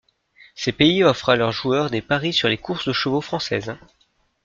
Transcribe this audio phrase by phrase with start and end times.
[0.55, 3.75] Ces pays offrent à leurs joueurs des paris sur les courses de chevaux françaises.